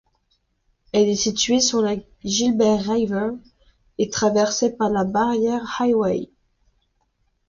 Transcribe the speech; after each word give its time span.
Elle 0.93 1.09
est 1.09 1.15
située 1.15 1.59
sur 1.59 1.79
la 1.83 1.95
Gilbert 2.23 2.81
River 2.89 3.29
et 3.99 4.09
traversée 4.09 4.71
par 4.75 4.89
la 4.89 5.03
Barrier 5.03 5.59
Highway. 5.77 6.29